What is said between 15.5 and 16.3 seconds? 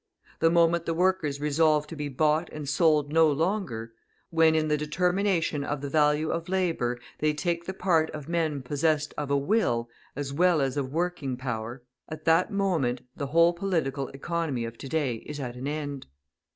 an end.